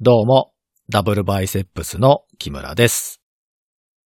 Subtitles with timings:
[0.00, 0.52] どうも、
[0.88, 3.20] ダブルバイセップスの木村です。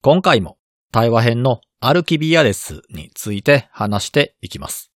[0.02, 0.58] 今回も
[0.90, 4.90] 対話編のアルキビアデスについて話していきます。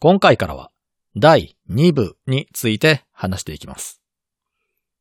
[0.00, 0.70] 今回からは
[1.16, 4.02] 第2部について話していきます。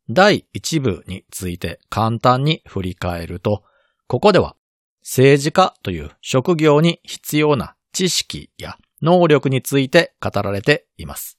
[0.09, 3.61] 第1部について簡単に振り返ると、
[4.07, 4.55] ここでは
[5.01, 11.37] 政治家という職業に必要な知識や能力について語られています。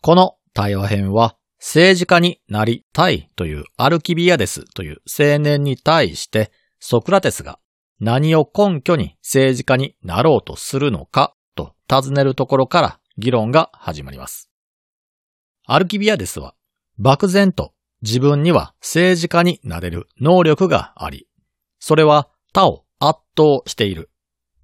[0.00, 1.36] この対話編は
[1.66, 7.58] 政治家になりたいというアルキビアデスという青年に対してソクラテスが
[7.98, 14.50] 何を根拠に政治家になろうとするのかと尋ねるところから議論が始まります。
[15.64, 16.54] アルキビアデスは
[16.98, 21.26] 漠然と自分には政治家になれる能力があり、
[21.78, 24.10] それは他を圧倒している。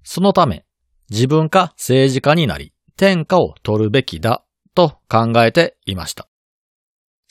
[0.03, 0.65] そのため
[1.09, 6.30] 自分か政治家になり天下を取るべきだと考えていました。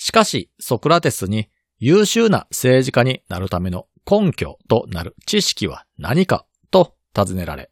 [0.02, 7.70] しかし、ソクラテスに優秀な政治家になるための根拠となる知識は何かと尋ねられ、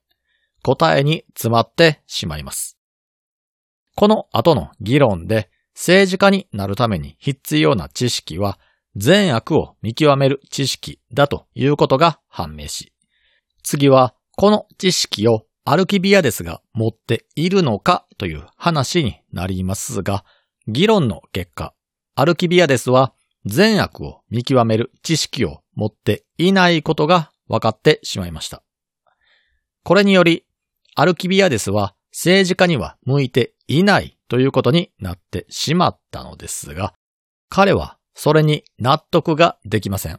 [0.62, 2.78] 答えに詰まってしまいます。
[3.96, 8.58] この後の議論で政治家になるために必要な知識は
[8.94, 12.92] 善悪を見極める知識だということが判明し、
[13.62, 20.26] 次はこの知識をアルキビアデスが持っているのかという話になりますが、
[20.66, 21.72] 議論の結果、
[22.18, 23.12] アルキビアデスは
[23.46, 28.64] 善悪を見極める知識を持っていないことが分かってしまいました。
[29.84, 30.44] これにより、
[30.96, 36.92] アルキビアデスは政治家には向いていないということになってしまったのですが、
[37.50, 40.18] 彼はそれに納得ができません。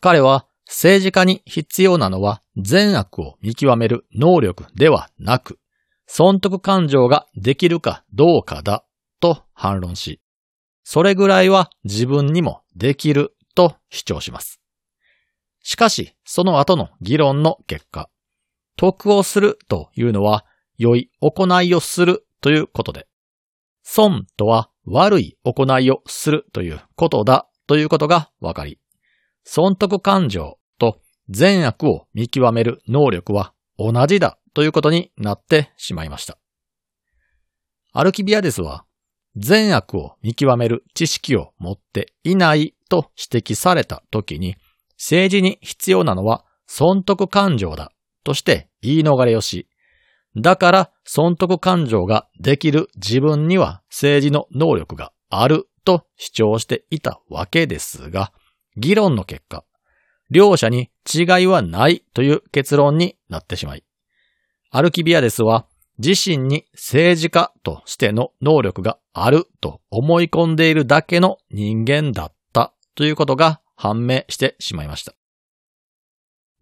[0.00, 5.60] 彼は政治家に必要なのは善悪を見極める能力ではなく、
[6.08, 8.84] 損得感情ができるかどうかだ
[9.20, 10.20] と反論し、
[10.84, 14.60] それぐらいは自分にもできると主張します。
[15.62, 18.10] しかし、その後の議論の結果、
[18.76, 20.44] 得をするというのは
[20.76, 23.06] 良い行いをするということで、
[23.82, 28.78] 損とは悪い行いをするということだということが分かり、
[29.42, 31.00] 損得感情と
[31.30, 36.38] 善悪を見極める能力は同じだということになってしまいました。
[37.92, 38.84] アルキビアデスは
[39.36, 44.56] 善悪を見極める知識を持っていないと指摘された時に、
[44.96, 47.90] 政治に必要なのは損得感情だ
[48.22, 49.68] として言い逃れをし、
[50.36, 58.32] だから損得感情ができる自分には政治の能力があると主張していたわけですが、
[58.76, 59.64] 議論の結果、
[60.30, 63.84] 両者に違いはないという結論になってしまい、
[64.70, 65.66] アルキビアデスは
[65.98, 75.14] 自身に政治家としての能力があると思い込んでいるだけの人間だったということが判明してしまいました。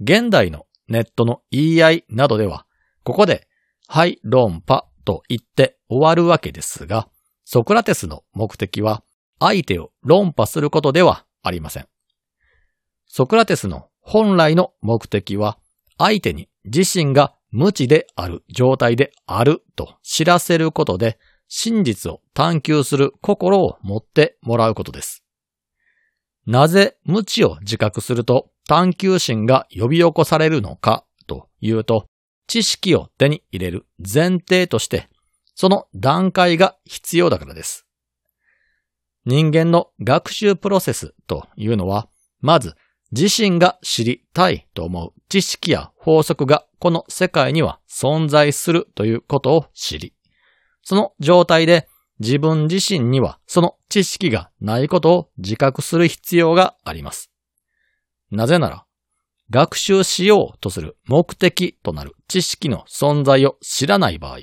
[0.00, 2.66] 現代のネットの言い合いなどでは、
[3.04, 3.46] ここで、
[3.88, 7.08] はい、論破と言って終わるわけですが、
[7.44, 9.02] ソクラテスの目的は
[9.38, 11.88] 相手を論破することではありません。
[13.06, 15.58] ソクラテスの本来の目的は、
[15.98, 21.18] 相手に自身が無知である状態であると知らせることで
[21.48, 25.22] 真実を探求する心を持ってもらうことです。
[26.46, 32.06] なぜ無知を自覚すると探求心が呼び起こされるのかというと、
[32.46, 35.08] 知識を手に入れる前提として、
[35.54, 37.86] その段階が必要だからです。
[39.24, 42.08] 人間の学習プロセスというのは、
[42.40, 42.74] まず
[43.12, 50.14] 自身が知りたいと思う知識や法則がこの世界には存在するということを知り、
[50.82, 51.86] その状態で
[52.18, 57.30] 自分自身にはその知識がないことを自覚する必要があります。
[58.30, 58.86] なぜなら、
[59.50, 64.38] 学習しようとする目的となる知識の存在を知らない場合、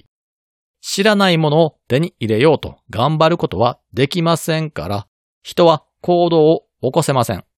[0.82, 5.08] 知らないものを手に入れようと頑張ることはできませんから、
[5.42, 7.49] 人は行動を起こせません。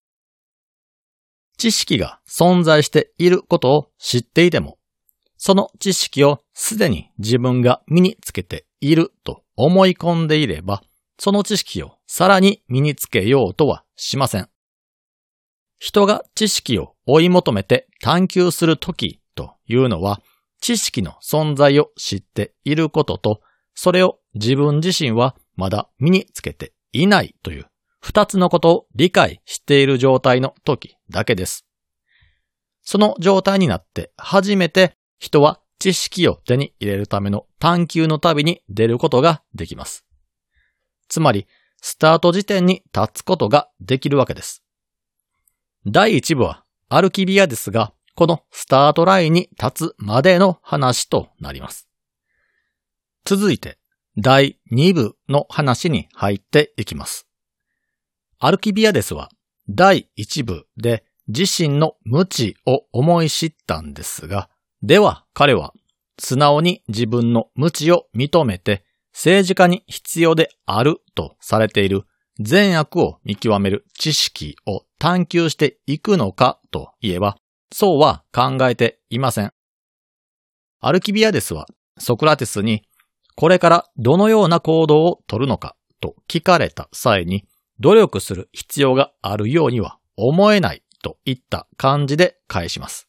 [1.57, 4.77] 知識が存在していることを知っていても、
[5.37, 10.83] その知識をすでに自分が身につけていると思い込んでいれば、
[11.17, 14.49] その知識をさらに身につけようとはしません。
[15.79, 20.21] 人が知識を追い求めて探求するときというのは、
[20.59, 23.41] 知識の存在を知っていることと、
[23.73, 27.70] それを自分自身はまだ身につけていないという
[28.01, 31.65] 二つのことを理解している状態の時だけです。
[32.81, 40.05] その状態になって初めて人は知識を手に入れるための探求の旅に出ることができます。
[41.07, 41.47] つまり、
[41.81, 44.63] スタート時点に立つことができるわけです。
[45.87, 51.87] 第1部はアルキビアですが、このスタートラインに立つまでの話となります。
[53.25, 53.79] 続いて、
[54.17, 57.27] 第2部の話に入っていきます。
[58.43, 59.29] アルキビアデスは
[59.69, 64.49] 第1部で自身の無知を思い知ったんですが、
[64.81, 65.73] では彼は
[66.17, 68.83] 素直に自分の無知を認めて
[69.13, 72.05] 政治家に必要であるとされている
[72.39, 77.37] 善悪を見極める知識を探求していくのかといえば、
[77.71, 79.53] そうは考えていません。
[80.79, 81.67] アルキビアデスは
[81.99, 82.81] ソクラテスに
[83.35, 87.45] これからどのような行動をとるのかと聞かれた際に
[87.81, 93.07] 努力する必要があるようには思えないといった感じで返します。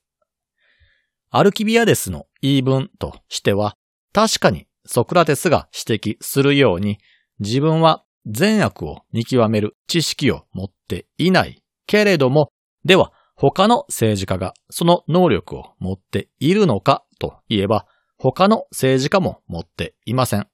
[1.31, 3.77] アルキビアデスの言い分としては
[4.13, 6.99] 確かにソクラテスが指摘するように
[7.39, 12.51] 自分は善悪を見極める知識を持っていないけれども、
[12.85, 17.87] では他の政治家がその能力を持っているのかといえば、
[18.17, 20.47] 他の政治家も持っていません。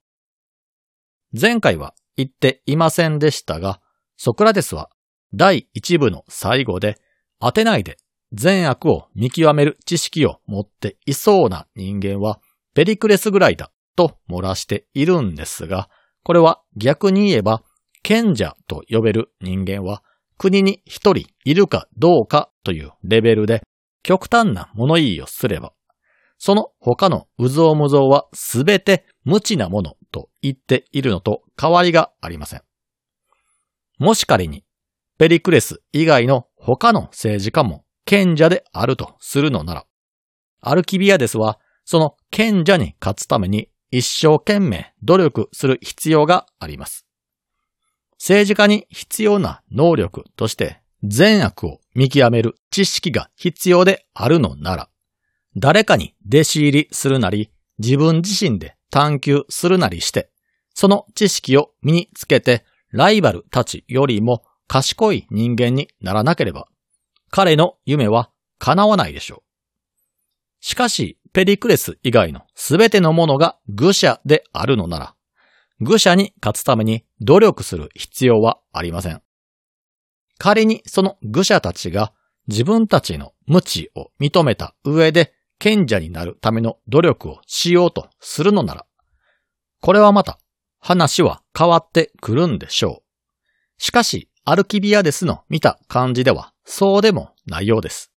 [1.38, 3.80] 前回は言っていませんでしたが、
[4.18, 4.90] ソクラテスは
[5.32, 6.98] 第一部の最後で、
[7.40, 7.98] 当てないで
[8.32, 12.40] 善悪を見極める知識を持っていそうな人間は
[12.74, 15.88] ペリクレスぐらいだと漏らしているんですが、
[16.24, 17.62] これは逆に言えば、
[18.02, 20.02] 賢者と呼べる人間は
[20.36, 23.62] 国に一人いるかどうかというレベルで
[24.02, 25.72] 極端な物言いをすれば、
[26.38, 32.67] その他のうぞうむぞうはすべて無知なものと言っているのと変わりがありません。
[33.98, 34.64] もし仮に、
[35.18, 39.86] ペリクレス以外の他の政治家も賢者であるとするのなら、
[40.60, 47.06] アルキビアデスはその賢者に勝つために一生懸命努力する必要があります。
[48.18, 54.88] 政治家に必要な能力として善悪を見極める知識が必要であるのなら、
[55.56, 60.30] 誰かに弟子入りするなり、自分自身で探求するなりして、
[60.74, 66.68] その知識を身につけて、ライバルたちよりも賢い人間にならなければ、
[67.30, 69.42] 彼の夢は叶わないでしょう。
[70.60, 75.14] しかし、ペリクレス以外のすべてのものが愚者であるのなら、
[75.80, 79.22] 愚者に勝つために努力する必要はありません。
[80.38, 82.12] 仮にその愚者たちが
[82.46, 88.86] 自分たちの無知を認めた上で賢者になるための努力をしようとするのなら、
[89.80, 90.38] これはまた
[90.80, 93.82] 話は変わってくるんでしょう。
[93.82, 98.12] しかし、アルキビアデスの見た感じではそうでもないようです。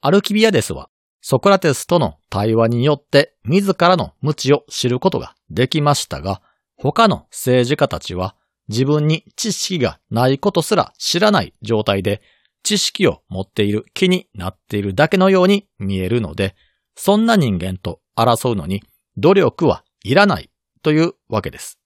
[0.00, 0.88] アルキビアデスは
[1.20, 6.42] ソクラテスとの対話によって自らの無知を知ることができましたが、
[6.76, 8.34] 他の政治家たちは
[8.68, 12.22] 自分に知識がないことすら知らない状態で
[12.62, 16.56] 知識を持っている気になっているだけのように見えるので、
[16.96, 18.82] そんな人間と争うのに
[19.16, 20.50] 努力はいらない
[20.82, 21.78] というわけです。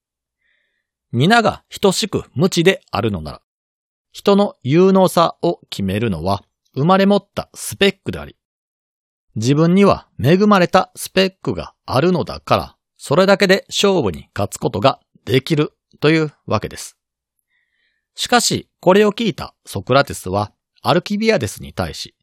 [1.12, 3.42] 皆が等しく無知であるのなら、
[4.12, 6.44] 人の有能さを決めるのは
[6.74, 8.36] 生まれ持ったスペックであり、
[9.34, 16.98] 自分には恵まれたスペックがあるのだから、それだけで勝負に勝つことができるというわけです。
[18.14, 22.16] しかし、これを聞いたソクラテスは、アルキビアデスに対し、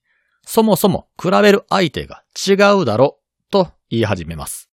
[0.45, 3.19] そもそも比べる相手が違うだろ
[3.49, 4.69] うと言い始めます。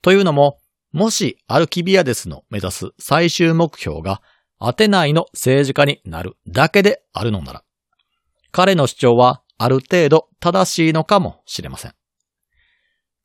[0.00, 0.58] というのも、
[0.92, 4.22] もしアルキビアデスの目指す最終目標が
[4.58, 7.64] アテナイの政治家になるだけであるのなら、
[8.50, 11.94] 彼の主張はある程度正しいのかもしれません。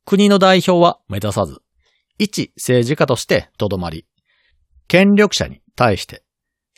[0.04, 1.60] 国の代表は目指さず、
[2.18, 4.06] 一政治家としてとどまり、
[4.86, 6.22] 権力者に対して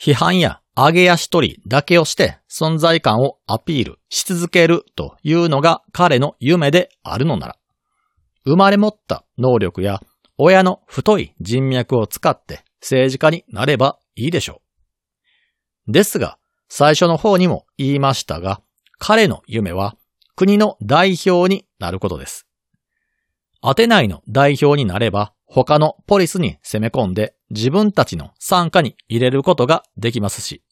[0.01, 7.57] 批判や上げ足取りだけをして存在感をアピールし続けるというのが彼の夢であるのなら、
[8.45, 10.01] 生まれ持った能力や
[10.39, 14.61] 親の太い人脈を使って政治家になればいいでしょ
[15.89, 15.93] う。
[15.93, 16.39] ですが、
[16.69, 18.61] 最初の方にも言いましたが、
[18.99, 19.97] 彼の夢は
[20.35, 22.47] 国の代表になることです。
[23.63, 30.63] アテナイの代表になれば他のポリスに攻め込んで自分たちの参加に入れることができますし、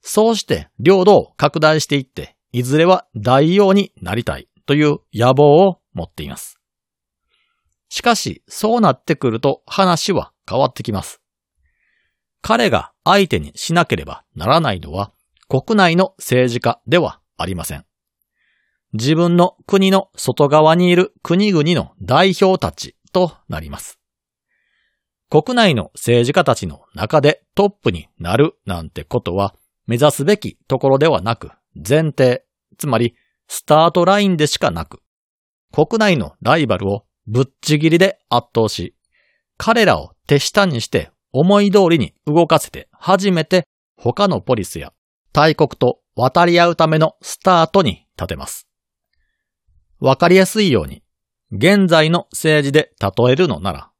[0.00, 6.61] そうして領土を拡大していって、いずれは大王になりたいという野望を持っています。
[7.92, 11.20] しかし、そうなってくると話は変わってきます。
[12.40, 15.12] 彼が相手にしなければならないのは
[15.46, 17.84] 国内の政治家ではありません。
[18.94, 24.00] 自分の国の外側にいる国々の代表たちとなります。
[25.28, 29.54] 国内の政治家たちの中でトップになるなんてことは
[29.86, 32.42] 目指すべきところではなく前提、
[32.78, 33.16] つまり
[33.48, 35.02] スタートラインでしかなく、
[35.74, 38.94] 国内のライバルをぶっちぎりで圧倒し、
[39.56, 44.92] 彼らを手下にして思い通りに動かせて初めて他のポリスや
[45.32, 48.66] 大国と渡り合うためのスタートに立てます。
[50.00, 51.02] わかりやすいように、
[51.52, 53.90] 現在の政治で例えるのなら、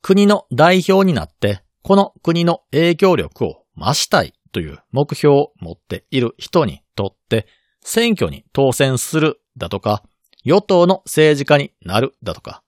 [0.00, 7.46] 国の代表になってこの国の影響力を増したいという目標を持っている人にとって
[7.80, 10.04] 選挙に当選するだとか、
[10.44, 12.62] 与党の政治家になるだとか、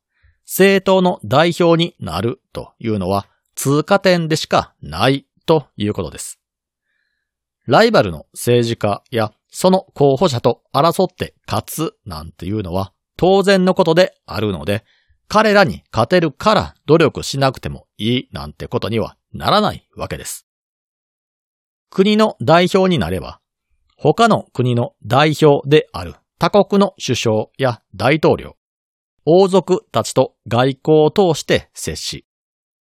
[0.44, 6.38] 政党の代表になるというのは通過点でしかないということです。
[7.66, 14.84] ライバルの政治家やその候補者と争って勝つなんていうのは当然のことであるので、
[15.28, 20.46] 彼らに勝てるから努力しなくてもいいなんてことにはならないわけです。
[21.88, 23.40] 国の代表になれば、
[23.96, 28.56] 他の国の代表である他国の首相や大統領、
[29.24, 32.26] 王族たちと外交を通して接し、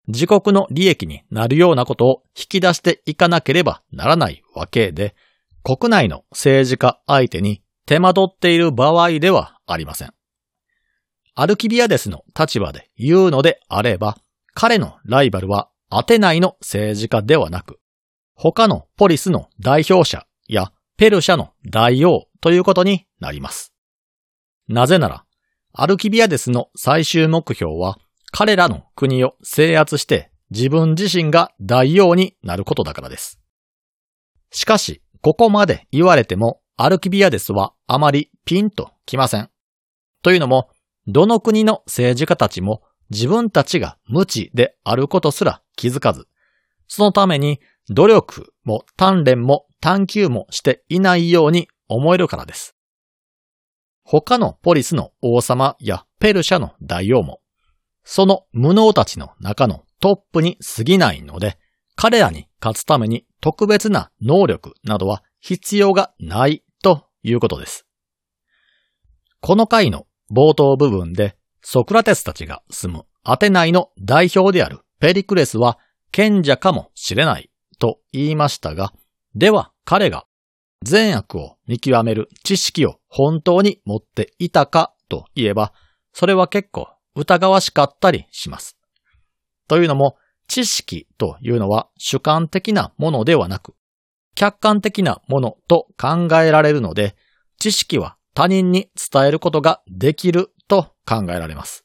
[0.09, 5.15] 自国の利益になるようなことを引き出していかなければならないわけで、
[5.63, 10.13] 国内の政治家相手に手間取っている場合ではありません。
[11.35, 14.19] アルキビアデスの立場で言うのであれば、
[14.55, 17.79] 彼のライバルはアテナイの政治家ではなく、
[18.35, 23.75] 他のポリスの代表者やペルシャの大王ということになります。
[24.69, 25.25] なぜなら、
[25.73, 27.99] アルキビアデスの最終目標は
[28.31, 33.41] 彼らの国を制圧して自分自身が大王になることだからです。
[34.53, 39.51] しかし、ここまで言われてもアルキビアデスはあまりピンときません。
[40.23, 40.69] というのも、
[41.09, 42.81] どの国の政治家たちも
[43.11, 46.29] 自分たちが無知であることすら気づかず、
[46.87, 52.77] そのために努力も鍛錬も探求もしていないように思えるからです。
[54.05, 57.41] 他のポリスの王様やペルシャの大王も、
[58.05, 61.59] その無能たちの中のトップに過ぎないので、
[61.97, 67.85] 彼らに勝つために特別な能力などは必要がないということです。
[69.41, 75.79] この回の冒頭部分でソクラテスたちが住むアテナイの代表であるペリクレスは
[76.13, 78.93] 賢者かもしれないと言いましたが、
[79.35, 80.27] では彼が
[80.83, 85.73] 善悪を見極める知識を本当に持っていたかといえば、
[86.13, 88.77] それは結構疑わしかったりします。
[89.69, 90.17] というのも、
[90.49, 93.75] 知識というのは主観的なものではなく、
[94.35, 97.17] 客観的なものと考えられるので、
[97.59, 101.85] 知識は他人に伝えることができると考えられます。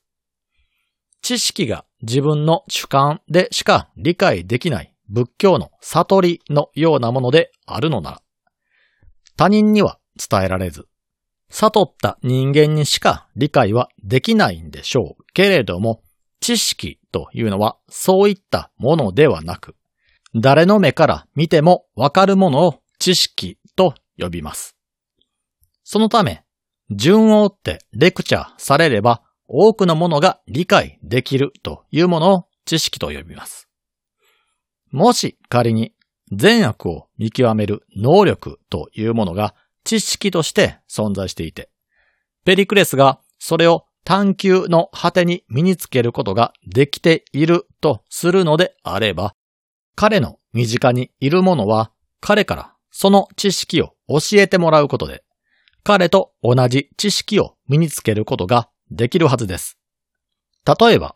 [1.22, 8.21] 知識が自分の主観でしか理解できない仏教の悟りのようなものであるのなら、
[9.35, 10.87] 他人には伝えられず、
[11.49, 16.01] 悟った人間にしか理解はできないんでしょうけれども、
[16.39, 19.75] 知識というのはそういったものではなく、
[20.35, 24.75] 誰の目から見てもわかるものを知識と呼びます。
[25.83, 26.43] そのため、
[26.89, 33.66] 順を追ってレクチャーされれば多くのものが理解できるというものを知識と呼びます。
[34.91, 35.94] もし仮に
[36.32, 41.70] 善悪を見極める能力というものが知識として存在していて、
[42.46, 49.36] ペリクレスがそれを探求の果てに身につけることができているとするのであれば、
[49.96, 51.91] 彼の身近にいるものは
[52.22, 55.24] 彼からその知識を教えてもらうことで、
[55.84, 59.77] 彼と同じ知識を身につけることができるはずです。
[60.65, 61.15] 例えば、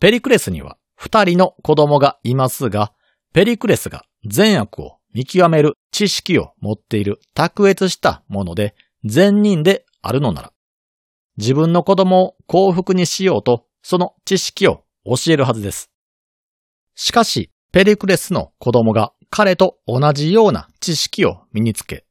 [0.00, 2.92] ペリクレスには二人の子供がいますが、
[3.32, 8.74] ペリクレスが善悪を見極める知識を持っている卓越したもので
[9.06, 10.52] 善人であるのなら、
[11.38, 15.90] 自分の子供を幸福にしようとその知識を教えるはずです。
[16.96, 22.04] しかし、ペリクレスの子供が彼と同じような知識を身につけ、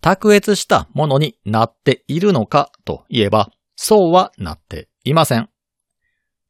[0.00, 5.50] 卓越したものになっているのかといえば、そうはなっていません。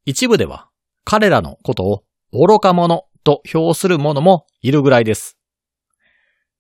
[0.05, 0.69] 一部では
[1.11, 5.39] 彼らのことを愚か者と評する者もいるぐらいです。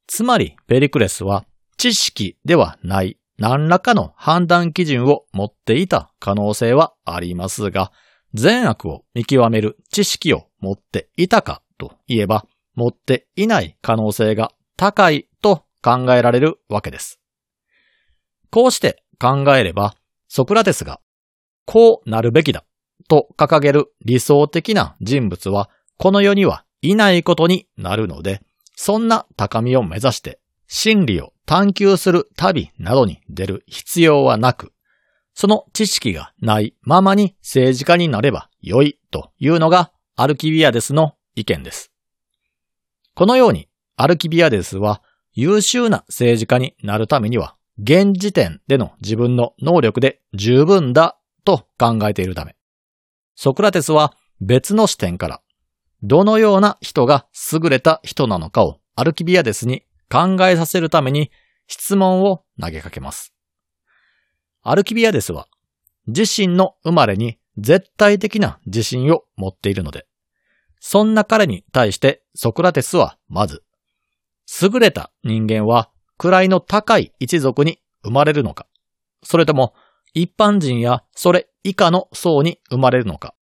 [0.07, 1.45] つまり、ペリクレスは
[1.77, 7.93] 知識ではない何らかの判断基準を持っていた可能性はありますが、
[8.33, 17.21] 善悪を見極める知識を持っていたかといえば、持っていない可能性が高いと考えられるわけです。
[18.51, 19.95] こうして考えれば、
[20.27, 21.03] ソクラテスが、
[21.67, 22.65] こうなるべきだ
[23.09, 28.41] と掲げる理想的な人物はこの世にはいないことになるので、
[28.77, 34.73] そんな高みを目指して真理を探求する旅などに出る必要はなく、
[35.35, 41.93] その知識がないままに政治家になれば良いというのがアルキビアデスの意見です。
[43.15, 45.03] このようにアルキビアデスは
[45.33, 52.57] 優秀な政治家になるためには現時点での自分の能力で十分だと考えているため、
[53.41, 55.41] ソクラテスは別の視点から
[56.03, 61.31] どのような人が優れた人なのかをアルキビアデスに考えさせるために
[61.69, 63.33] 質問を投げかけます。
[64.65, 65.47] アルキビアデスは
[66.09, 70.09] 自身の生まれに絶対的な自信を持っているので、
[70.81, 73.63] そんな彼に対してソクラテスはまず、
[74.61, 78.67] 優れた人間は位の高い一族に生まれるのか、
[79.23, 79.75] それとも
[80.15, 83.35] 一般人やそれ以下の層に生まれるのか、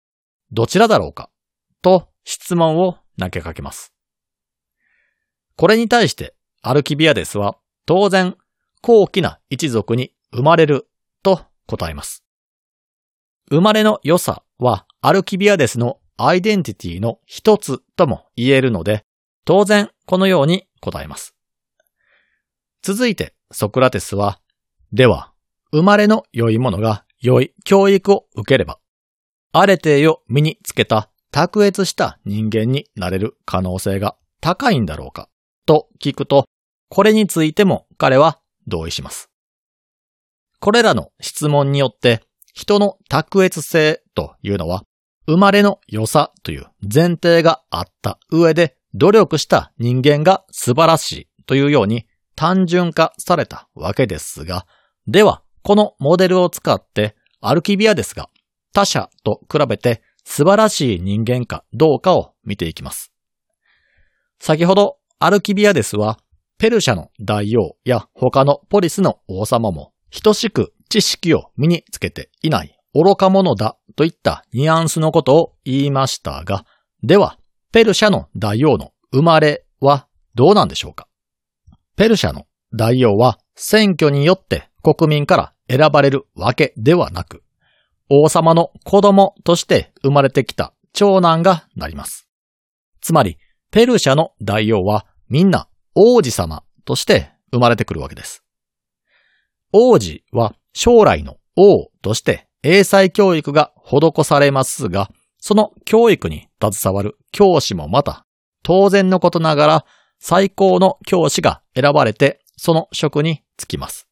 [0.51, 1.29] どちらだろうか、
[1.81, 3.93] と質問を投げかけます。
[5.55, 8.35] これに対してアルキビアデスは当然
[8.81, 10.87] 高貴な一族に生まれる
[11.23, 12.23] と答えます。
[13.49, 19.05] 生まれの良さはアルキビアデスのアイデンティティの一つとも言えるので、
[19.43, 21.35] 当然このように答えます。
[22.81, 24.39] 続いてソクラテスは、
[24.91, 25.33] では、
[25.75, 28.79] 生まれの良いものが良い教育を受ければ、
[29.51, 35.27] あれてを身につけた卓越した人間になれる可能性が高いんだろうか
[35.65, 36.45] と聞くと、
[36.87, 39.29] これについても彼は同意します。
[40.61, 42.21] これらの質問によって
[42.53, 44.85] 人の卓越性というのは
[45.27, 52.05] 生まれの良さという前提があった上で努力した人間が素晴らしいというように
[52.37, 54.65] 単純化されたわけですが、
[55.05, 58.29] ではこのモデルを使ってアルキビアですが
[58.71, 63.11] 他者と比べて素晴らしい人間かどうかを見ていきます。
[64.39, 66.19] 先ほどアルキビアデスは
[66.59, 69.91] ペルシャの大王や他のポリスの王様も
[70.23, 76.65] 等しく知識を身につけていない愚か者だといったニュアンスのことを言いましたが、
[77.01, 77.39] では、
[77.71, 81.07] ペルシャの大王の生まれはどうなんでしょうか？
[81.95, 87.41] ペルシャの大王は選挙によって国民から選ばれるわけではなく、
[88.07, 92.29] 王様の子供として生まれてきた長男がなります。
[93.01, 93.39] つまり、
[93.71, 98.43] ペルシャの大王はみんな王子様として生まれてくるわけです。
[99.73, 108.25] 王子は将来の王として英才教育が施されますが、その教育に携わる教師もまた、
[108.61, 109.85] 当然のことながら
[110.19, 114.07] 最高の教師が選ばれてその職に就きます。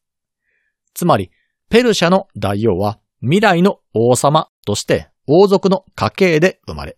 [0.94, 1.30] つまり、
[1.68, 6.96] ペルシャの大王は未来の王様として王族の家系で生まれ、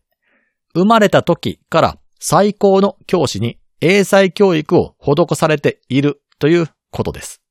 [0.74, 7.42] 生まれた時から最高の教師に英才教育を施されているということです。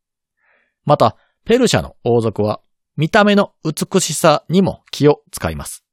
[0.84, 2.62] また、ペルシャの王族は
[2.98, 5.84] 見た目の美しさにも気を使います。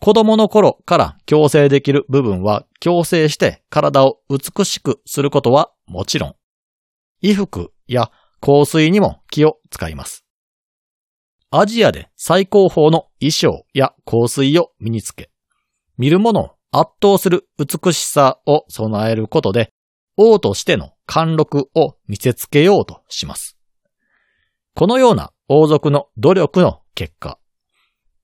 [0.00, 6.34] 子供の頃から矯正できる部分は矯正して体を美しくすることはもちろん、
[7.22, 8.10] 衣服や
[8.44, 10.22] 香水にも気を使います。
[11.50, 15.30] アジアで最高峰の衣装や香水を身につけ、
[15.96, 19.72] 見る者を圧倒する美しさを備えることで、
[20.18, 23.56] 王としての貫禄を見せつけようとします。
[24.74, 27.38] このような王族の努力の結果、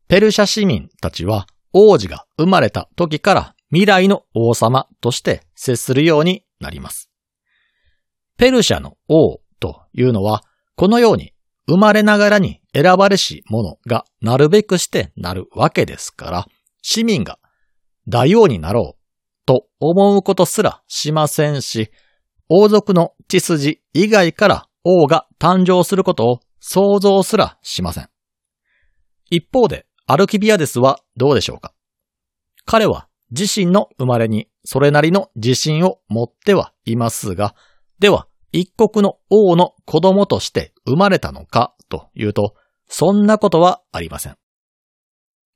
[0.07, 7.11] ペルシャ市民たちは王子が生まれた時から未来の王様として接するようになります。
[8.37, 10.43] ペルシャの王というのは、
[10.75, 11.33] このように
[11.69, 16.47] 生まれながらに選ばれし者がなるべくしてなるわけですから、
[16.83, 17.39] 市民が
[18.09, 21.91] 大王になろうと思うことすらしませんし、
[22.49, 28.09] 王族の血筋以外から王が誕生することを想像すらしません。
[29.31, 31.73] 一方で、アルキビアデスはどうでしょうか？
[32.65, 37.55] 彼は自身の生まれにそれなりの自信を持ってはいますが、
[38.01, 42.55] では一国の王の子供として生まれたのかというと、
[42.89, 44.37] そんなことはありません。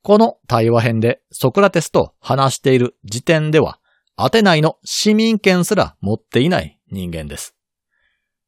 [0.01, 3.79] この対話編でソクラテスと話している時点では、
[4.15, 7.55] アテナイの市民権すら持っていない人間です。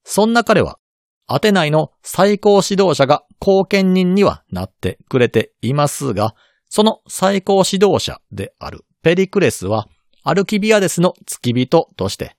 [0.04, 0.80] そんな彼は、
[1.26, 6.36] アテナイの最高指導者が後見人にはなってくれていますが、
[6.70, 9.90] その最高指導者であるペリクレスは、
[10.24, 12.37] アルキビアデスの付き人として、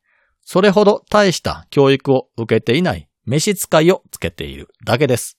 [0.50, 5.36] それほど大した教育を受けていない召使いをつけているだけです。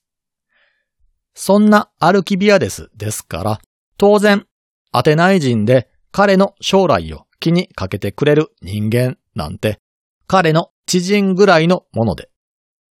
[1.34, 3.60] そんなアルキビアデスですから、
[3.98, 4.46] 当然、
[4.92, 9.80] アテナイ人で彼の将来を気にかけてくれる人間なんて、
[10.28, 12.30] 彼の知人ぐらいのもので、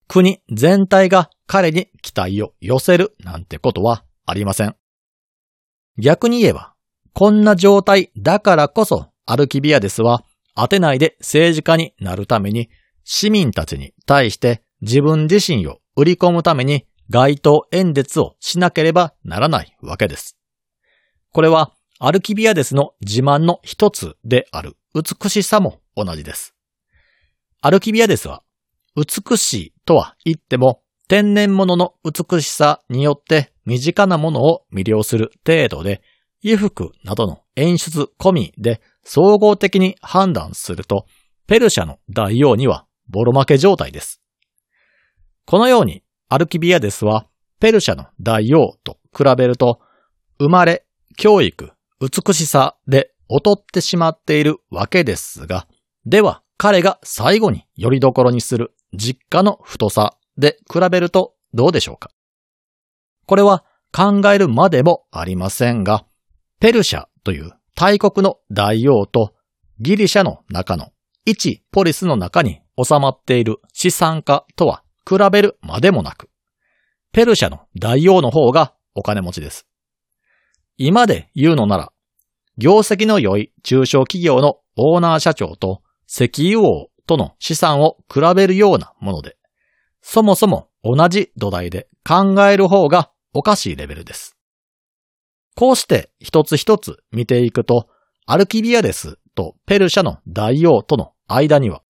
[0.08, 4.74] 国全体が彼に期待を寄せるなんてことはありません。
[5.96, 6.74] 逆に言えば、
[7.14, 12.70] こんな状態だからこそアルキビアデスはアテナイで政治家になるために
[13.04, 20.36] 市民たちに対して自分自身を売り込むために街頭演説をしなければならないわけです。
[21.32, 26.54] これはアルキビアデスの自慢の一つである美しさも同じです。
[27.60, 28.42] アルキビアデスは
[28.96, 36.02] 美しいとは言っても天然物の美しさによって身近なものを魅了する程度で
[36.42, 41.06] 衣服などの演出込みで総合的に判断すると
[41.46, 44.20] ペルシャの大王にはボロ負け状態です。
[45.46, 47.26] このようにアルキビアデスは
[47.60, 49.80] ペルシャの大王と比べると、
[50.38, 55.66] 生まれ、教育、美しさで劣ってしまっているわけですが、
[56.06, 62.10] では彼が最後によりどころにする実家の太さで比べるとどうでしょうか
[63.26, 66.04] これは考えるまでもありませんが、
[66.60, 69.32] ペルシャという大国の大王と
[69.80, 70.90] ギリシャの中の
[71.24, 76.28] 一ポリスの中に収まっている資産家とは比べるまでもなく、
[77.12, 79.66] ペルシャの大王の方がお金持ちです。
[80.76, 81.92] 今で言うのなら、
[82.58, 89.38] 業績の良い中小企業のオーナー社長と石油王との資産を比べるようなもので、
[90.02, 94.36] そもそも同じ土台で考える方がおかしいレベルです。
[95.56, 97.88] こうして一つ一つ見ていくと、
[98.26, 101.82] アルキビアデスとペルシャの大王との間には、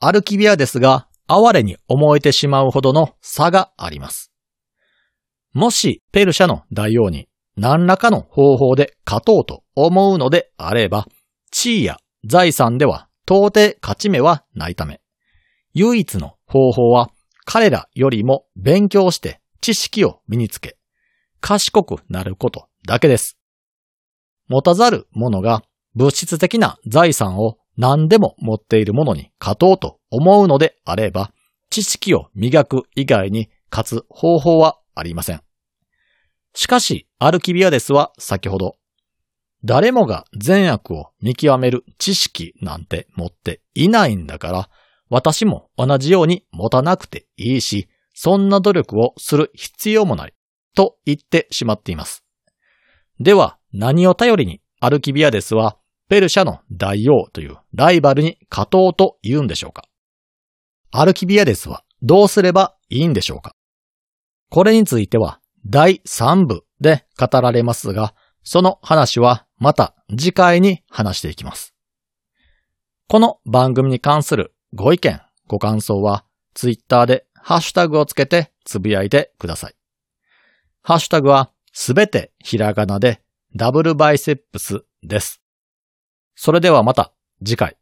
[0.00, 4.30] アルキビアデスが哀れに思えてしまうほどの差があります。
[5.52, 11.06] もしペルシャの大王に何らかの方法で勝とうと思うのであれば、
[11.50, 15.00] 地位や財産では到底勝ち目はないため、
[15.72, 17.10] 唯一の方法は
[17.44, 20.76] 彼らよりも勉強して知識を身につけ、
[21.40, 23.38] 賢くなることだけです。
[24.48, 25.62] 持たざる者が
[25.94, 31.32] 物質的な財産を何でも持っているものに勝とうと思うのであれば、
[31.70, 35.40] 知識を磨く以外に勝つ方法はありません。
[36.54, 38.76] しかし、アルキビアデスは先ほど、
[39.64, 44.68] 誰もが善悪を見極める知識なんて持っていないんだから、
[45.08, 50.34] 私も同じように持たなくていいし、そんな努力をする必要もない、
[50.76, 52.23] と言ってしまっています。
[53.20, 55.76] では、何を頼りにアルキビアデスは
[56.08, 59.84] ペルシャの大王というライバルに勝とうと言うんでしょうか
[60.90, 63.56] アルキビアデスはどうすればいいんでしょうか
[64.50, 71.74] これについては第3部で語られますが、その話はまた次回に話していきます。
[73.08, 79.74] この番組に関するご意見、ご感想はツイッターでハッシュタグをつけてつぶやいてください。
[80.82, 83.20] ハッシュタグはすべてひらがなで
[83.56, 85.42] ダブルバイセップスです。
[86.36, 87.12] それではまた
[87.44, 87.76] 次回。